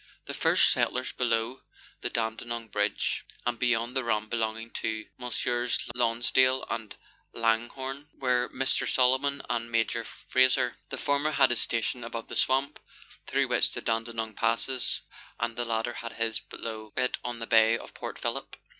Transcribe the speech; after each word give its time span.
The 0.25 0.33
first 0.33 0.71
settlers 0.73 1.11
below 1.11 1.61
the 2.01 2.09
Daudenoug 2.09 2.71
bridge, 2.71 3.23
and 3.45 3.59
beyond 3.59 3.95
the 3.95 4.03
run 4.03 4.29
belonging 4.29 4.71
to 4.81 5.05
Messrs. 5.19 5.77
Lonsdale 5.93 6.65
and 6.71 6.95
Langhorue, 7.35 8.07
were 8.17 8.49
Mr. 8.49 8.87
Solomon 8.89 9.43
and 9.47 9.71
Major 9.71 10.03
Frazer. 10.03 10.75
The 10.89 10.97
former 10.97 11.29
had 11.29 11.51
his 11.51 11.61
station 11.61 12.03
above 12.03 12.29
the 12.29 12.35
swamp 12.35 12.79
through 13.27 13.49
which 13.49 13.73
the 13.73 13.81
Dandenong 13.81 14.33
passes, 14.33 15.01
and 15.39 15.55
the 15.55 15.65
latter 15.65 15.93
had 15.93 16.13
his 16.13 16.39
below 16.39 16.93
it 16.97 17.19
on 17.23 17.37
the 17.37 17.45
bay 17.45 17.77
of 17.77 17.93
Port 17.93 18.17
Phillip. 18.17 18.55